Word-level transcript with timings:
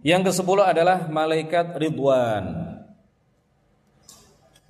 Yang 0.00 0.32
ke-10 0.32 0.58
adalah 0.64 0.98
malaikat 1.12 1.76
Ridwan. 1.76 2.44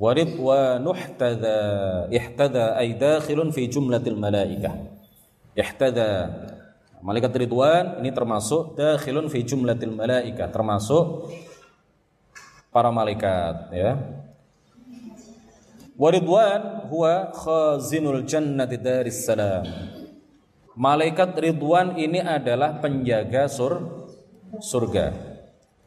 Wa 0.01 0.17
ridwanuh 0.17 0.97
ihtada 0.97 1.59
ihtada 2.09 2.73
ay 2.81 2.97
dakhilun 2.97 3.53
fi 3.53 3.69
jumlatil 3.69 4.17
malaikah. 4.17 4.73
Ihtada 5.53 6.33
Malaikat 7.01 7.33
Ridwan 7.33 7.97
ini 8.05 8.13
termasuk 8.13 8.77
dakhilun 8.77 9.33
fi 9.33 9.41
jumlatil 9.41 9.97
malaikah, 9.97 10.53
termasuk 10.53 11.33
para 12.69 12.93
malaikat 12.93 13.73
ya. 13.73 13.97
Wa 15.97 16.09
Ridwan 16.13 16.93
huwa 16.93 17.33
khazinul 17.33 18.21
jannati 18.29 18.77
daris 18.77 19.25
salam. 19.25 19.65
Malaikat 20.77 21.33
Ridwan 21.41 21.97
ini 21.97 22.21
adalah 22.21 22.81
penjaga 22.85 23.49
sur 23.49 24.00
surga. 24.59 25.15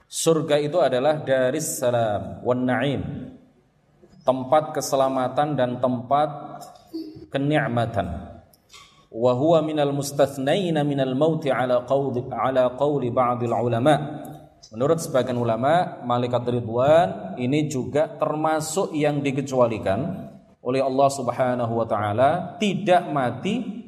Surga 0.07 0.55
itu 0.61 0.77
adalah 0.79 1.19
daris 1.25 1.81
salam 1.81 2.39
wan 2.45 2.63
na'im. 2.63 3.01
Tempat 4.23 4.77
keselamatan 4.77 5.59
dan 5.59 5.83
tempat 5.83 6.63
kenikmatan. 7.27 8.39
Wa 9.11 9.33
huwa 9.35 9.59
minal 9.65 9.91
mustathnaina 9.91 10.87
minal 10.87 11.11
mauti 11.17 11.51
ala 11.51 11.83
qawli 11.83 12.31
ala 12.31 12.71
qawli 12.79 13.11
ba'dil 13.11 13.51
ulama. 13.51 14.23
Menurut 14.71 15.03
sebagian 15.03 15.37
ulama, 15.37 16.01
malaikat 16.01 16.49
Ridwan 16.49 17.37
ini 17.37 17.69
juga 17.69 18.09
termasuk 18.09 18.95
yang 18.95 19.21
dikecualikan 19.21 20.31
oleh 20.63 20.81
Allah 20.81 21.09
Subhanahu 21.11 21.73
wa 21.77 21.85
taala 21.85 22.55
tidak 22.57 23.05
mati 23.11 23.83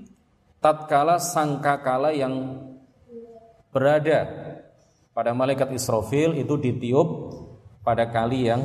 tatkala 0.60 1.18
sangkakala 1.18 2.12
yang 2.12 2.60
berada 3.72 4.45
pada 5.16 5.32
malaikat 5.32 5.72
Israfil 5.72 6.36
itu 6.36 6.60
ditiup 6.60 7.08
pada 7.88 8.12
kali 8.12 8.52
yang 8.52 8.60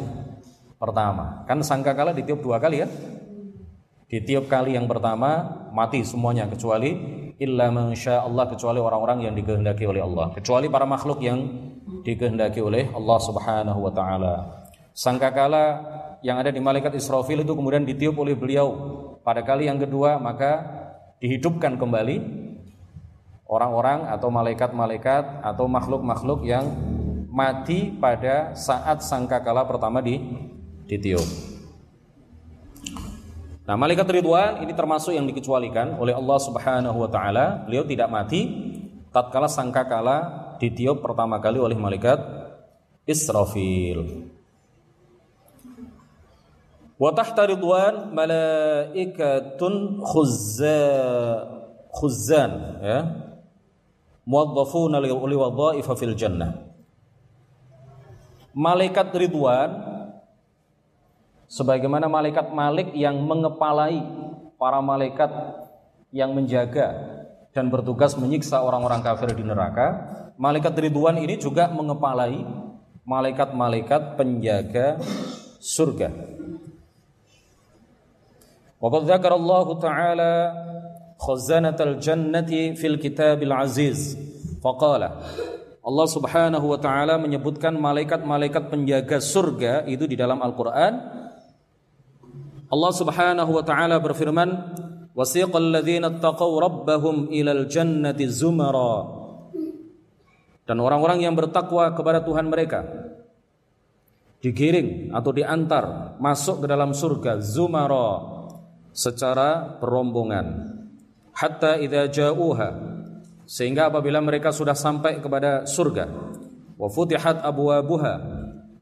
pertama. 0.83 1.47
Kan 1.47 1.63
sangkakala 1.63 2.11
ditiup 2.11 2.43
dua 2.43 2.59
kali 2.59 2.83
ya? 2.83 2.91
Ditiup 4.11 4.51
kali 4.51 4.75
yang 4.75 4.91
pertama 4.91 5.47
mati 5.71 6.03
semuanya 6.03 6.51
kecuali 6.51 6.91
illa 7.39 7.71
mansya 7.71 8.27
Allah 8.27 8.51
kecuali 8.51 8.83
orang-orang 8.83 9.31
yang 9.31 9.35
dikehendaki 9.39 9.87
oleh 9.87 10.03
Allah, 10.03 10.35
kecuali 10.35 10.67
para 10.67 10.85
makhluk 10.85 11.23
yang 11.23 11.39
dikehendaki 12.03 12.59
oleh 12.59 12.91
Allah 12.91 13.19
Subhanahu 13.23 13.81
wa 13.87 13.93
taala. 13.95 14.35
Sangkakala 14.91 15.65
yang 16.27 16.43
ada 16.43 16.51
di 16.51 16.59
malaikat 16.59 16.99
Israfil 16.99 17.47
itu 17.47 17.55
kemudian 17.55 17.87
ditiup 17.87 18.19
oleh 18.19 18.35
beliau 18.35 18.67
pada 19.23 19.47
kali 19.47 19.71
yang 19.71 19.79
kedua 19.79 20.19
maka 20.19 20.67
dihidupkan 21.23 21.79
kembali 21.79 22.40
orang-orang 23.51 24.07
atau 24.07 24.31
malaikat-malaikat 24.31 25.43
atau 25.43 25.67
makhluk-makhluk 25.67 26.47
yang 26.47 26.71
mati 27.27 27.91
pada 27.91 28.55
saat 28.55 29.03
sangkakala 29.03 29.67
pertama 29.67 29.99
di 29.99 30.23
ditiup. 30.87 31.27
Nah, 33.67 33.75
malaikat 33.75 34.07
Ridwan 34.07 34.63
ini 34.63 34.71
termasuk 34.75 35.15
yang 35.15 35.27
dikecualikan 35.27 35.99
oleh 35.99 36.15
Allah 36.15 36.39
Subhanahu 36.39 37.07
wa 37.07 37.11
taala. 37.11 37.67
Beliau 37.67 37.83
tidak 37.87 38.07
mati 38.11 38.47
tatkala 39.11 39.51
sangkakala 39.51 40.19
ditiup 40.63 41.03
pertama 41.03 41.43
kali 41.43 41.59
oleh 41.59 41.75
malaikat 41.79 42.19
Israfil. 43.07 44.31
Wa 46.99 47.15
tahta 47.15 47.47
Ridwan 47.47 48.11
malaikatun 48.11 50.03
khuzzan 51.91 52.53
ya 52.83 53.30
muwaddafuna 54.25 55.01
liwadhaifa 55.03 55.93
fil 55.97 56.17
jannah. 56.17 56.69
Malaikat 58.51 59.15
Ridwan 59.15 59.71
sebagaimana 61.47 62.11
malaikat 62.11 62.51
Malik 62.51 62.91
yang 62.99 63.23
mengepalai 63.23 64.03
para 64.59 64.83
malaikat 64.83 65.31
yang 66.11 66.35
menjaga 66.35 66.99
dan 67.55 67.71
bertugas 67.71 68.15
menyiksa 68.19 68.63
orang-orang 68.63 69.03
kafir 69.03 69.35
di 69.35 69.43
neraka, 69.43 70.07
malaikat 70.39 70.75
Ridwan 70.75 71.19
ini 71.19 71.39
juga 71.39 71.71
mengepalai 71.71 72.43
malaikat-malaikat 73.07 74.15
penjaga 74.15 75.03
surga. 75.59 76.11
Waqad 78.81 79.03
dzakara 79.05 79.35
Allah 79.37 79.67
Ta'ala 79.77 80.33
khazanatal 81.21 82.01
jannati 82.01 82.73
fil 82.81 82.97
kitabil 82.97 83.53
aziz. 83.53 84.17
Faqala 84.65 85.21
Allah 85.81 86.07
Subhanahu 86.09 86.67
wa 86.77 86.79
taala 86.81 87.17
menyebutkan 87.17 87.73
malaikat-malaikat 87.77 88.69
penjaga 88.69 89.17
surga 89.21 89.89
itu 89.89 90.05
di 90.05 90.17
dalam 90.17 90.41
Al-Qur'an. 90.41 90.93
Allah 92.69 92.93
Subhanahu 92.93 93.51
wa 93.51 93.65
taala 93.65 93.97
berfirman 94.01 94.49
wasiqal 95.17 95.73
ladzina 95.73 96.13
taqaw 96.21 96.51
rabbahum 96.61 97.33
ilal 97.33 97.65
jannati 97.69 98.29
zumara. 98.29 99.21
Dan 100.69 100.79
orang-orang 100.79 101.25
yang 101.25 101.35
bertakwa 101.35 101.91
kepada 101.97 102.23
Tuhan 102.23 102.47
mereka 102.47 102.87
digiring 104.41 105.13
atau 105.13 105.33
diantar 105.35 106.17
masuk 106.23 106.65
ke 106.65 106.67
dalam 106.69 106.97
surga 106.97 107.43
zumara 107.43 108.21
secara 108.95 109.81
berombongan 109.83 110.80
hatta 111.41 111.81
idza 111.81 112.13
ja'uha. 112.13 112.93
Sehingga 113.49 113.89
apabila 113.89 114.21
mereka 114.21 114.53
sudah 114.53 114.77
sampai 114.77 115.19
kepada 115.19 115.67
surga 115.67 116.07
wa 116.79 116.87
futihat 116.87 117.43
abwabuha 117.43 118.15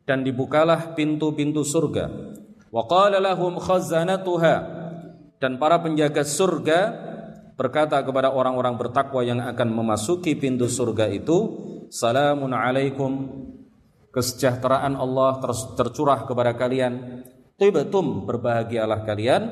dan 0.05 0.27
dibukalah 0.27 0.93
pintu-pintu 0.93 1.65
surga. 1.65 2.35
Wa 2.69 2.85
qala 2.85 3.23
lahum 3.23 3.57
khazanatuha. 3.57 4.77
Dan 5.39 5.57
para 5.57 5.79
penjaga 5.79 6.27
surga 6.27 6.81
berkata 7.55 8.03
kepada 8.03 8.35
orang-orang 8.35 8.75
bertakwa 8.75 9.23
yang 9.23 9.39
akan 9.39 9.71
memasuki 9.71 10.35
pintu 10.35 10.67
surga 10.67 11.09
itu 11.09 11.37
salamun 11.89 12.53
alaikum. 12.53 13.47
Kesejahteraan 14.13 14.99
Allah 14.99 15.39
tercurah 15.79 16.27
kepada 16.27 16.53
kalian. 16.59 17.23
Tibatum 17.57 18.29
berbahagialah 18.29 19.05
kalian. 19.07 19.43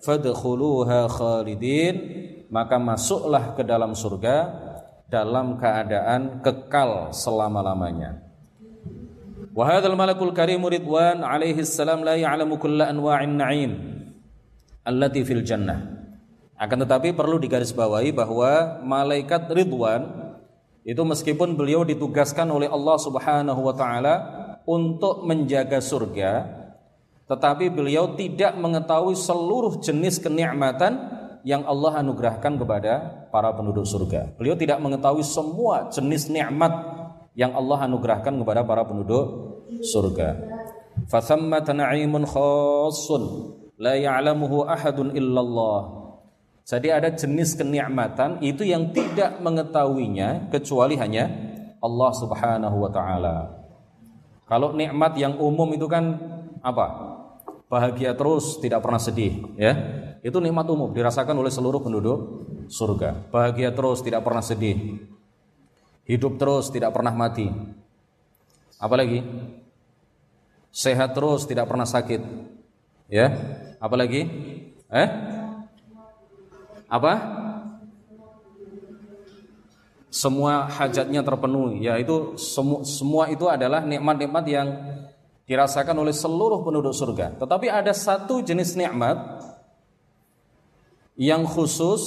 Fadkhuluha 0.00 1.08
khalidin 1.12 2.19
maka 2.50 2.76
masuklah 2.76 3.54
ke 3.54 3.62
dalam 3.62 3.94
surga 3.94 4.50
dalam 5.06 5.56
keadaan 5.56 6.42
kekal 6.42 7.14
selama-lamanya. 7.14 8.22
Wa 9.50 9.82
malakul 9.82 10.30
karim 10.30 10.62
ridwan 10.66 11.26
alaihi 11.26 11.66
salam 11.66 12.06
la 12.06 12.14
ya'lamu 12.14 12.58
kulla 12.58 12.90
anwa'in 12.90 13.34
na'im 13.34 13.72
allati 14.86 15.22
fil 15.26 15.42
jannah. 15.42 16.00
Akan 16.60 16.76
tetapi 16.84 17.16
perlu 17.16 17.40
digarisbawahi 17.40 18.12
bahwa 18.12 18.84
malaikat 18.84 19.48
Ridwan 19.48 20.36
itu 20.84 21.00
meskipun 21.00 21.56
beliau 21.56 21.88
ditugaskan 21.88 22.52
oleh 22.52 22.68
Allah 22.68 22.96
Subhanahu 23.00 23.60
wa 23.64 23.72
taala 23.72 24.14
untuk 24.68 25.24
menjaga 25.24 25.80
surga, 25.80 26.44
tetapi 27.24 27.72
beliau 27.72 28.12
tidak 28.12 28.60
mengetahui 28.60 29.16
seluruh 29.16 29.80
jenis 29.80 30.20
kenikmatan 30.20 31.19
yang 31.42 31.64
Allah 31.64 32.04
anugerahkan 32.04 32.60
kepada 32.60 33.26
para 33.32 33.52
penduduk 33.56 33.88
surga. 33.88 34.36
Beliau 34.36 34.56
tidak 34.56 34.80
mengetahui 34.82 35.24
semua 35.24 35.88
jenis 35.88 36.28
nikmat 36.28 36.72
yang 37.32 37.56
Allah 37.56 37.88
anugerahkan 37.88 38.36
kepada 38.36 38.60
para 38.66 38.84
penduduk 38.84 39.24
surga. 39.80 40.36
Khassun 41.08 41.50
la 43.80 43.94
ya'lamuhu 43.96 44.68
ahadun 44.68 45.16
illallah. 45.16 46.00
Jadi 46.68 46.88
ada 46.92 47.08
jenis 47.10 47.56
kenikmatan 47.56 48.38
itu 48.44 48.62
yang 48.62 48.92
tidak 48.92 49.40
mengetahuinya 49.40 50.52
kecuali 50.52 50.94
hanya 51.00 51.26
Allah 51.80 52.10
Subhanahu 52.14 52.76
wa 52.84 52.90
taala. 52.92 53.36
Kalau 54.44 54.76
nikmat 54.76 55.16
yang 55.16 55.40
umum 55.40 55.72
itu 55.72 55.88
kan 55.88 56.20
apa? 56.60 57.16
Bahagia 57.70 58.18
terus, 58.18 58.58
tidak 58.58 58.82
pernah 58.82 58.98
sedih, 58.98 59.46
ya 59.54 59.72
itu 60.20 60.36
nikmat 60.36 60.68
umum 60.68 60.92
dirasakan 60.92 61.32
oleh 61.40 61.48
seluruh 61.48 61.80
penduduk 61.80 62.44
surga. 62.68 63.32
Bahagia 63.32 63.72
terus, 63.72 64.04
tidak 64.04 64.20
pernah 64.20 64.44
sedih. 64.44 65.00
Hidup 66.04 66.36
terus, 66.36 66.68
tidak 66.68 66.92
pernah 66.92 67.12
mati. 67.16 67.48
Apalagi? 68.76 69.24
Sehat 70.68 71.16
terus, 71.16 71.48
tidak 71.48 71.66
pernah 71.66 71.88
sakit. 71.88 72.20
Ya? 73.08 73.32
Apalagi? 73.80 74.28
Eh? 74.92 75.08
Apa? 76.84 77.12
Semua 80.10 80.66
hajatnya 80.68 81.22
terpenuhi. 81.22 81.86
Ya, 81.86 81.96
itu 81.96 82.34
semua 82.34 82.82
semua 82.82 83.24
itu 83.30 83.46
adalah 83.46 83.86
nikmat-nikmat 83.86 84.44
yang 84.50 84.68
dirasakan 85.46 85.96
oleh 85.98 86.14
seluruh 86.14 86.66
penduduk 86.66 86.94
surga. 86.94 87.38
Tetapi 87.38 87.66
ada 87.70 87.94
satu 87.94 88.42
jenis 88.42 88.74
nikmat 88.74 89.16
yang 91.16 91.46
khusus 91.46 92.02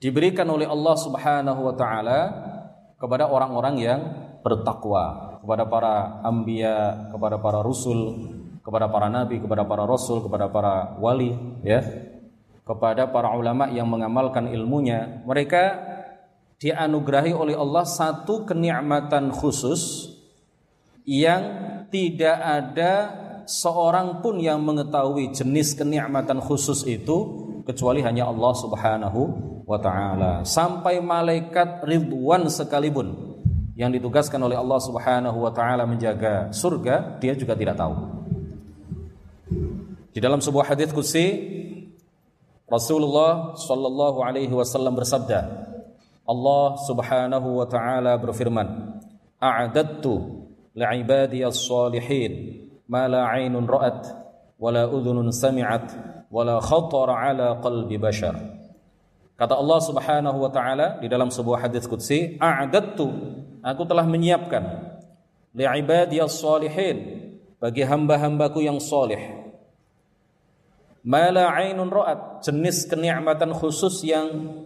diberikan 0.00 0.46
oleh 0.48 0.66
Allah 0.66 0.96
Subhanahu 0.98 1.60
wa 1.66 1.74
taala 1.74 2.20
kepada 2.96 3.28
orang-orang 3.28 3.76
yang 3.78 4.00
bertakwa 4.40 5.26
kepada 5.46 5.62
para 5.62 5.94
ambia, 6.26 7.06
kepada 7.14 7.38
para 7.38 7.62
rasul, 7.62 8.18
kepada 8.66 8.90
para 8.90 9.06
nabi, 9.06 9.38
kepada 9.38 9.62
para 9.62 9.86
rasul, 9.86 10.26
kepada 10.26 10.50
para 10.50 10.98
wali, 10.98 11.38
ya, 11.62 11.86
kepada 12.66 13.06
para 13.06 13.30
ulama 13.30 13.70
yang 13.70 13.86
mengamalkan 13.86 14.50
ilmunya. 14.50 15.22
Mereka 15.22 15.62
dianugerahi 16.58 17.30
oleh 17.30 17.54
Allah 17.54 17.86
satu 17.86 18.42
kenikmatan 18.42 19.30
khusus 19.30 20.10
yang 21.06 21.86
tidak 21.94 22.34
ada 22.42 22.92
seorang 23.46 24.18
pun 24.18 24.42
yang 24.42 24.58
mengetahui 24.66 25.30
jenis 25.30 25.78
kenikmatan 25.78 26.42
khusus 26.42 26.82
itu 26.90 27.45
kecuali 27.66 28.00
hanya 28.00 28.30
Allah 28.30 28.52
Subhanahu 28.54 29.20
wa 29.66 29.78
taala. 29.82 30.46
Sampai 30.46 31.02
malaikat 31.02 31.82
ridwan 31.82 32.46
sekalipun 32.46 33.34
yang 33.74 33.90
ditugaskan 33.90 34.38
oleh 34.40 34.54
Allah 34.54 34.78
Subhanahu 34.78 35.42
wa 35.42 35.50
taala 35.50 35.84
menjaga 35.84 36.54
surga, 36.54 37.18
dia 37.18 37.34
juga 37.34 37.58
tidak 37.58 37.76
tahu. 37.76 37.94
Di 40.16 40.22
dalam 40.22 40.40
sebuah 40.40 40.72
hadis 40.72 40.94
qudsi 40.96 41.26
Rasulullah 42.66 43.52
sallallahu 43.52 44.24
alaihi 44.24 44.50
wasallam 44.54 44.96
bersabda, 44.96 45.44
Allah 46.26 46.66
Subhanahu 46.88 47.62
wa 47.62 47.66
taala 47.68 48.16
berfirman, 48.16 48.96
"A'adattu 49.38 50.46
li'ibadiyas 50.72 51.60
salihin 51.60 52.64
ma 52.88 53.06
la 53.06 53.28
'ainun 53.28 53.66
ra'at 53.66 54.02
wa 54.56 54.72
la 54.72 54.88
udhunun 54.88 55.30
sami'at 55.30 56.15
wa 56.30 56.42
la 56.42 56.56
khatara 56.58 57.14
'ala 57.16 57.58
qalbi 57.62 57.96
bashar." 57.96 58.36
Kata 59.36 59.52
Allah 59.52 59.80
Subhanahu 59.84 60.38
wa 60.40 60.50
taala 60.50 60.96
di 60.96 61.12
dalam 61.12 61.28
sebuah 61.28 61.68
hadis 61.68 61.84
qudsi, 61.84 62.40
"A'adattu, 62.40 63.04
aku 63.60 63.82
telah 63.84 64.08
menyiapkan 64.08 64.64
li'ibadiyas 65.52 66.40
salihin 66.40 66.96
bagi 67.60 67.84
hamba-hambaku 67.84 68.64
yang 68.64 68.80
soleh 68.80 69.46
ma 71.06 71.30
la 71.30 71.54
'ainun 71.54 71.86
ra'at, 71.86 72.42
jenis 72.42 72.90
kenikmatan 72.90 73.54
khusus 73.54 74.02
yang 74.02 74.58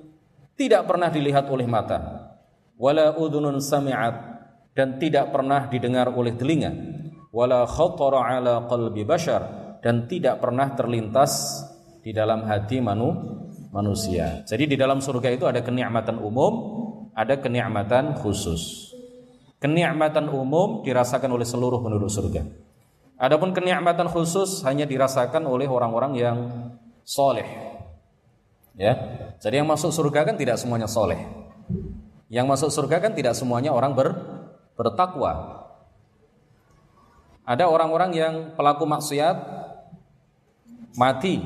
tidak 0.56 0.88
pernah 0.88 1.12
dilihat 1.12 1.48
oleh 1.52 1.68
mata. 1.68 2.32
Wala 2.80 3.12
udhunun 3.12 3.60
sami'at 3.60 4.16
dan 4.72 4.96
tidak 4.96 5.28
pernah 5.32 5.68
didengar 5.68 6.08
oleh 6.16 6.32
telinga. 6.32 6.72
Wala 7.28 7.68
khatara 7.68 8.24
ala 8.24 8.64
qalbi 8.66 9.04
bashar 9.04 9.59
dan 9.80 10.08
tidak 10.08 10.40
pernah 10.40 10.72
terlintas 10.76 11.64
di 12.00 12.12
dalam 12.12 12.44
hati 12.48 12.80
manu, 12.80 13.12
manusia. 13.72 14.44
Jadi 14.44 14.72
di 14.72 14.76
dalam 14.76 15.00
surga 15.00 15.28
itu 15.32 15.44
ada 15.48 15.60
kenikmatan 15.60 16.20
umum, 16.20 16.52
ada 17.16 17.36
kenikmatan 17.40 18.16
khusus. 18.20 18.92
Kenikmatan 19.60 20.32
umum 20.32 20.80
dirasakan 20.80 21.36
oleh 21.36 21.44
seluruh 21.44 21.84
penduduk 21.84 22.08
surga. 22.08 22.48
Adapun 23.20 23.52
kenikmatan 23.52 24.08
khusus 24.08 24.64
hanya 24.64 24.88
dirasakan 24.88 25.44
oleh 25.44 25.68
orang-orang 25.68 26.16
yang 26.16 26.38
soleh. 27.04 27.44
Ya, 28.80 28.96
jadi 29.36 29.60
yang 29.60 29.68
masuk 29.68 29.92
surga 29.92 30.24
kan 30.24 30.40
tidak 30.40 30.56
semuanya 30.56 30.88
soleh. 30.88 31.20
Yang 32.32 32.46
masuk 32.48 32.70
surga 32.72 32.96
kan 33.04 33.12
tidak 33.12 33.36
semuanya 33.36 33.76
orang 33.76 33.92
ber, 33.92 34.16
bertakwa. 34.72 35.60
Ada 37.44 37.68
orang-orang 37.68 38.16
yang 38.16 38.34
pelaku 38.56 38.88
maksiat 38.88 39.36
mati 40.98 41.42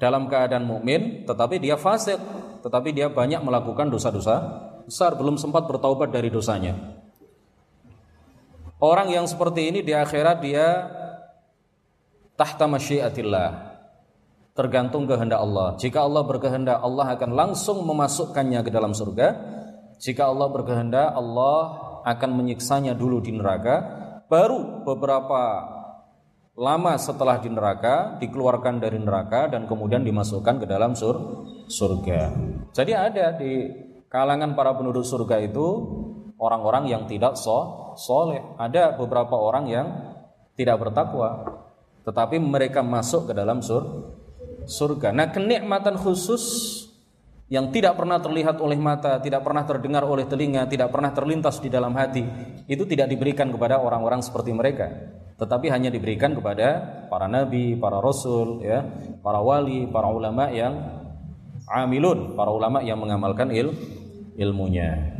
dalam 0.00 0.26
keadaan 0.26 0.64
mukmin, 0.64 1.28
tetapi 1.28 1.60
dia 1.60 1.76
fasik, 1.76 2.18
tetapi 2.64 2.94
dia 2.96 3.12
banyak 3.12 3.40
melakukan 3.44 3.88
dosa-dosa 3.92 4.68
besar, 4.88 5.14
belum 5.14 5.38
sempat 5.38 5.70
bertaubat 5.70 6.10
dari 6.10 6.32
dosanya. 6.32 6.74
Orang 8.80 9.12
yang 9.12 9.28
seperti 9.28 9.68
ini 9.68 9.84
di 9.84 9.92
akhirat 9.92 10.40
dia 10.40 10.88
tahta 12.40 12.64
masyiatillah. 12.64 13.70
Tergantung 14.56 15.04
kehendak 15.04 15.40
Allah. 15.40 15.76
Jika 15.76 16.04
Allah 16.04 16.24
berkehendak, 16.24 16.80
Allah 16.80 17.12
akan 17.12 17.30
langsung 17.36 17.84
memasukkannya 17.84 18.60
ke 18.64 18.70
dalam 18.72 18.96
surga. 18.96 19.36
Jika 20.00 20.32
Allah 20.32 20.48
berkehendak, 20.48 21.12
Allah 21.12 21.60
akan 22.08 22.30
menyiksanya 22.40 22.96
dulu 22.96 23.20
di 23.20 23.36
neraka, 23.36 23.84
baru 24.32 24.84
beberapa 24.84 25.40
lama 26.60 26.92
setelah 27.00 27.40
di 27.40 27.48
neraka 27.48 28.20
dikeluarkan 28.20 28.84
dari 28.84 29.00
neraka 29.00 29.48
dan 29.48 29.64
kemudian 29.64 30.04
dimasukkan 30.04 30.60
ke 30.60 30.66
dalam 30.68 30.92
sur 30.92 31.48
surga. 31.64 32.36
Jadi 32.76 32.92
ada 32.92 33.32
di 33.32 33.64
kalangan 34.12 34.52
para 34.52 34.76
penduduk 34.76 35.00
surga 35.00 35.40
itu 35.40 35.64
orang-orang 36.36 36.92
yang 36.92 37.08
tidak 37.08 37.40
so 37.40 37.96
soleh. 37.96 38.44
Ada 38.60 38.92
beberapa 38.92 39.40
orang 39.40 39.72
yang 39.72 39.88
tidak 40.52 40.84
bertakwa, 40.84 41.48
tetapi 42.04 42.36
mereka 42.36 42.84
masuk 42.84 43.30
ke 43.30 43.32
dalam 43.32 43.64
sur 43.64 44.12
surga. 44.68 45.16
Nah 45.16 45.32
kenikmatan 45.32 45.96
khusus 45.96 46.44
yang 47.48 47.72
tidak 47.72 47.96
pernah 47.96 48.20
terlihat 48.20 48.60
oleh 48.60 48.76
mata, 48.76 49.16
tidak 49.18 49.42
pernah 49.42 49.64
terdengar 49.64 50.04
oleh 50.04 50.28
telinga, 50.28 50.68
tidak 50.68 50.92
pernah 50.92 51.10
terlintas 51.10 51.56
di 51.58 51.72
dalam 51.72 51.96
hati, 51.96 52.22
itu 52.68 52.84
tidak 52.84 53.10
diberikan 53.10 53.50
kepada 53.50 53.80
orang-orang 53.80 54.22
seperti 54.22 54.54
mereka, 54.54 54.86
tetapi 55.40 55.72
hanya 55.72 55.88
diberikan 55.88 56.36
kepada 56.36 56.68
para 57.08 57.24
nabi, 57.24 57.72
para 57.72 57.96
rasul, 57.96 58.60
ya, 58.60 58.84
para 59.24 59.40
wali, 59.40 59.88
para 59.88 60.12
ulama 60.12 60.52
yang 60.52 60.76
amilun, 61.64 62.36
para 62.36 62.52
ulama 62.52 62.84
yang 62.84 63.00
mengamalkan 63.00 63.48
il, 63.48 63.72
ilmunya. 64.36 65.16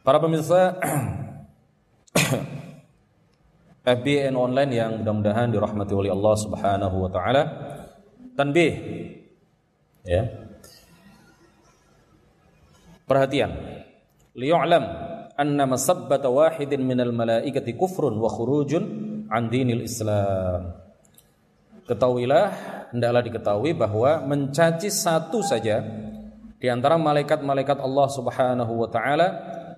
Para 0.00 0.16
pemirsa 0.18 0.80
FBN 3.84 4.32
online 4.32 4.72
yang 4.72 4.90
mudah-mudahan 5.04 5.52
dirahmati 5.52 5.92
oleh 5.92 6.10
Allah 6.10 6.34
Subhanahu 6.40 6.96
wa 7.06 7.10
taala. 7.12 7.42
Tanbih. 8.32 8.72
Ya. 10.08 10.26
Perhatian. 13.06 13.50
Liya'lam 14.32 14.84
anna 15.36 15.64
masabbata 15.64 16.28
wahidin 16.28 16.84
minal 16.84 17.12
malaikati 17.12 17.76
kufrun 17.76 18.16
wa 18.16 18.28
khurujun 18.28 18.84
an 19.28 19.48
dinil 19.48 19.84
islam 19.84 20.76
ketahuilah 21.88 22.52
hendaklah 22.92 23.22
diketahui 23.24 23.72
bahwa 23.74 24.22
mencaci 24.28 24.92
satu 24.92 25.40
saja 25.40 25.82
di 26.62 26.70
antara 26.70 26.94
malaikat-malaikat 26.94 27.82
Allah 27.82 28.06
Subhanahu 28.06 28.72
wa 28.86 28.88
taala 28.92 29.28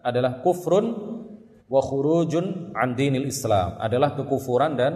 adalah 0.05 0.45
kufrun 0.45 0.93
wa 1.65 1.81
khurujun 1.81 2.77
an 2.77 2.93
dinil 2.93 3.25
islam 3.25 3.81
adalah 3.81 4.13
kekufuran 4.13 4.77
dan 4.77 4.93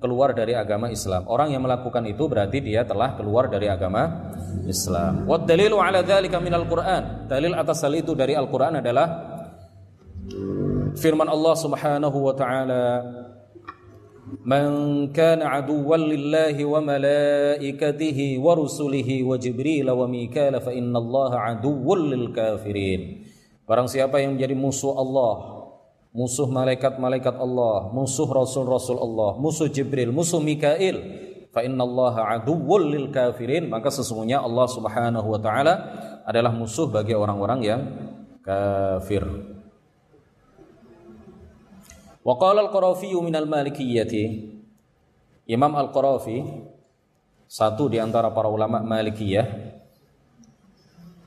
keluar 0.00 0.32
dari 0.32 0.56
agama 0.56 0.88
Islam. 0.88 1.28
Orang 1.28 1.52
yang 1.52 1.60
melakukan 1.60 2.00
itu 2.08 2.24
berarti 2.24 2.64
dia 2.64 2.88
telah 2.88 3.14
keluar 3.20 3.52
dari 3.52 3.68
agama 3.68 4.32
Islam. 4.64 5.28
Wa 5.28 5.36
dalilu 5.36 5.76
ala 5.76 6.00
dzalika 6.00 6.40
minal 6.40 6.64
Qur'an. 6.64 7.28
Dalil 7.28 7.52
atas 7.52 7.84
hal 7.84 7.92
itu 7.92 8.16
dari 8.16 8.32
Al-Qur'an 8.32 8.80
adalah 8.80 9.29
firman 10.98 11.28
Allah 11.28 11.54
Subhanahu 11.56 12.18
wa 12.20 12.34
taala 12.34 12.84
Man 14.46 15.10
kana 15.10 15.58
aduwwan 15.58 16.06
lillahi 16.06 16.62
wa 16.62 16.78
malaikatihi 16.78 18.38
wa 18.38 18.54
rusulihi 18.54 19.26
wa 19.26 19.34
Jibril 19.34 19.90
wa 19.90 20.06
Mikal 20.06 20.54
fa 20.62 20.70
innallaha 20.70 21.50
aduwwun 21.50 22.14
lil 22.14 22.30
kafirin. 22.30 23.26
Barang 23.66 23.90
siapa 23.90 24.22
yang 24.22 24.38
menjadi 24.38 24.54
musuh 24.54 24.94
Allah 24.94 25.60
musuh 26.10 26.50
malaikat-malaikat 26.50 27.38
Allah, 27.38 27.90
musuh 27.94 28.26
rasul-rasul 28.26 28.98
Allah, 28.98 29.38
musuh 29.38 29.70
Jibril, 29.70 30.10
musuh 30.10 30.42
Mikail, 30.42 30.98
fa 31.54 31.62
innallaha 31.62 32.38
aduwwul 32.38 32.90
lil 32.90 33.06
kafirin, 33.14 33.70
maka 33.70 33.90
sesungguhnya 33.90 34.42
Allah 34.42 34.66
Subhanahu 34.66 35.26
wa 35.26 35.40
taala 35.42 35.74
adalah 36.26 36.50
musuh 36.54 36.90
bagi 36.90 37.14
orang-orang 37.14 37.60
yang 37.62 37.80
kafir. 38.42 39.22
Wa 42.20 42.34
qala 42.36 42.68
al-Qarafi 42.68 43.16
min 43.16 43.32
al-Malikiyyati 43.32 44.24
Imam 45.48 45.72
Al-Qarafi 45.74 46.44
satu 47.50 47.90
di 47.90 47.98
antara 47.98 48.30
para 48.30 48.46
ulama 48.46 48.78
Malikiyah 48.84 49.46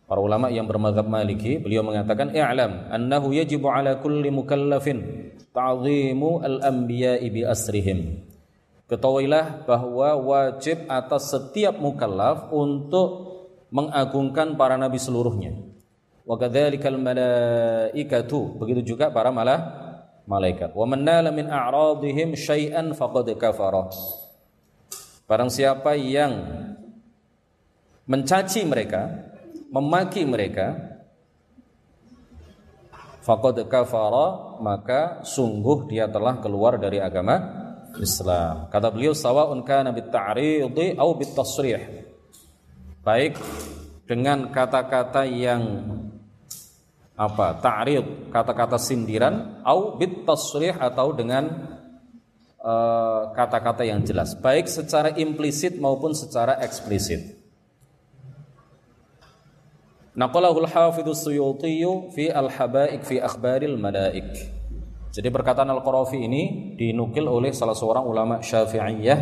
para 0.08 0.22
ulama 0.22 0.54
yang 0.54 0.70
bermadzhab 0.70 1.10
Maliki 1.10 1.58
beliau 1.58 1.82
mengatakan 1.82 2.32
i'lam 2.38 2.88
annahu 2.94 3.34
yajibu 3.34 3.68
ala 3.68 3.98
kulli 3.98 4.30
mukallafin 4.30 5.34
ta'zimu 5.54 6.46
al-anbiya'i 6.46 7.28
bi 7.34 7.42
asrihim. 7.42 8.22
Ketahuilah 8.88 9.66
bahwa 9.66 10.14
wajib 10.22 10.86
atas 10.86 11.34
setiap 11.34 11.82
mukallaf 11.82 12.54
untuk 12.54 13.42
mengagungkan 13.74 14.54
para 14.54 14.78
nabi 14.78 15.02
seluruhnya. 15.02 15.58
Wa 16.24 16.38
kadzalikal 16.38 17.02
malaikatu 17.02 18.56
begitu 18.62 18.96
juga 18.96 19.12
para 19.12 19.34
malah 19.34 19.83
malaikat 20.30 20.72
wa 20.75 20.86
man 20.88 21.03
nala 21.03 21.30
min 21.32 21.51
a'radihim 21.51 22.36
syai'an 22.38 22.96
faqad 22.96 23.32
kafara 23.36 23.92
barang 25.27 25.51
siapa 25.51 25.96
yang 26.00 26.34
mencaci 28.08 28.63
mereka 28.68 29.10
memaki 29.72 30.24
mereka 30.27 31.00
faqad 33.24 33.63
kafara 33.72 34.60
maka 34.60 35.24
sungguh 35.24 35.88
dia 35.88 36.12
telah 36.12 36.38
keluar 36.44 36.75
dari 36.75 37.00
agama 37.00 37.63
Islam. 38.00 38.72
Kata 38.74 38.89
beliau 38.89 39.13
sawa'un 39.13 39.62
kana 39.62 39.94
bit 39.94 40.10
ta'ridi 40.10 40.98
au 40.98 41.13
bit 41.13 41.30
tasrih. 41.36 42.10
Baik 43.03 43.38
dengan 44.08 44.50
kata-kata 44.50 45.27
yang 45.27 45.62
apa? 47.13 47.62
Ta'rid, 47.62 48.34
kata-kata 48.34 48.82
sindiran 48.82 49.62
au 49.62 49.98
bit 49.98 50.25
tasrih 50.25 50.74
atau 50.74 51.13
dengan 51.13 51.46
eh, 52.58 53.22
kata-kata 53.38 53.86
uh, 53.86 53.89
yang 53.93 54.01
jelas, 54.01 54.34
baik 54.34 54.65
secara 54.65 55.13
implisit 55.17 55.77
maupun 55.77 56.17
secara 56.17 56.58
eksplisit. 56.65 57.38
Naqalahu 60.13 60.62
al-Hafidhu 60.62 61.17
Suyuti 61.17 61.82
fi 62.13 62.29
Al-Habaik 62.29 63.01
fi 63.01 63.17
Akhbaril 63.17 63.82
Malaik. 63.82 64.29
Jadi 65.10 65.29
perkataan 65.29 65.70
Al-Qarafi 65.74 66.22
ini 66.22 66.74
dinukil 66.77 67.25
oleh 67.25 67.50
salah 67.50 67.74
seorang 67.74 68.05
ulama 68.05 68.38
Syafi'iyah 68.41 69.20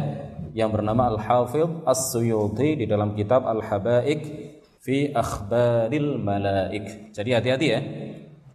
yang 0.51 0.67
bernama 0.71 1.15
Al-Hafidh 1.15 1.87
As-Suyuti 1.87 2.75
di 2.75 2.85
dalam 2.87 3.15
kitab 3.15 3.47
Al-Habaik 3.47 4.50
fi 4.81 5.13
Akhbaril 5.13 6.17
Malaik. 6.17 7.13
Jadi 7.13 7.29
hati-hati 7.31 7.67
ya. 7.69 7.79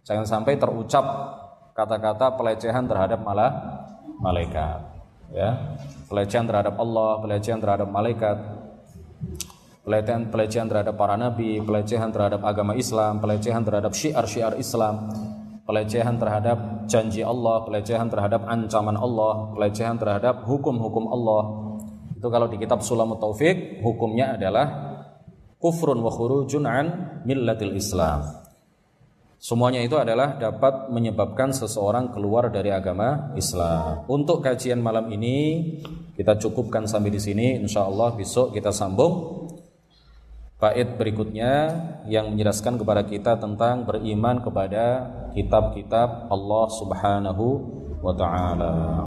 Jangan 0.03 0.27
sampai 0.27 0.59
terucap 0.59 1.05
kata-kata 1.71 2.35
pelecehan 2.35 2.85
terhadap 2.85 3.23
malah 3.23 3.51
malaikat. 4.19 4.83
Ya. 5.31 5.79
Pelecehan 6.07 6.47
terhadap 6.47 6.75
Allah, 6.79 7.19
pelecehan 7.23 7.59
terhadap 7.59 7.87
malaikat 7.91 8.37
pelecehan 9.87 10.27
pelecehan 10.27 10.67
terhadap 10.67 10.99
para 10.99 11.15
nabi, 11.15 11.63
pelecehan 11.63 12.11
terhadap 12.11 12.43
agama 12.43 12.75
Islam, 12.75 13.23
pelecehan 13.23 13.63
terhadap 13.63 13.95
syiar-syiar 13.95 14.59
Islam, 14.59 15.07
pelecehan 15.63 16.19
terhadap 16.19 16.83
janji 16.91 17.23
Allah, 17.23 17.63
pelecehan 17.63 18.11
terhadap 18.11 18.43
ancaman 18.51 18.99
Allah, 18.99 19.55
pelecehan 19.55 19.95
terhadap 19.95 20.43
hukum-hukum 20.43 21.07
Allah. 21.07 21.43
Itu 22.19 22.27
kalau 22.27 22.51
di 22.51 22.59
kitab 22.59 22.83
Sulamut 22.83 23.23
Taufik 23.23 23.79
hukumnya 23.79 24.35
adalah 24.35 24.86
kufrun 25.57 26.01
wa 26.01 26.11
khurujun 26.13 26.63
an 26.65 26.85
millatil 27.25 27.73
Islam. 27.73 28.47
Semuanya 29.37 29.85
itu 29.85 29.93
adalah 29.93 30.33
dapat 30.41 30.89
menyebabkan 30.89 31.53
seseorang 31.53 32.09
keluar 32.09 32.49
dari 32.49 32.73
agama 32.73 33.31
Islam. 33.37 34.01
Untuk 34.09 34.41
kajian 34.41 34.81
malam 34.81 35.13
ini 35.13 35.61
kita 36.17 36.41
cukupkan 36.41 36.89
sampai 36.89 37.13
di 37.13 37.21
sini. 37.21 37.47
Insya 37.61 37.85
Allah 37.85 38.17
besok 38.17 38.57
kita 38.57 38.73
sambung 38.73 39.45
bait 40.57 40.89
berikutnya 40.97 41.69
yang 42.09 42.33
menjelaskan 42.33 42.81
kepada 42.81 43.05
kita 43.05 43.37
tentang 43.37 43.85
beriman 43.85 44.41
kepada 44.41 45.05
kitab-kitab 45.37 46.33
Allah 46.33 46.65
Subhanahu 46.73 47.45
wa 48.01 48.13
taala. 48.17 49.05